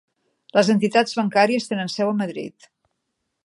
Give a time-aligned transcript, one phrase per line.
[0.57, 2.71] Les entitats bancàries tenen seu a Madrid.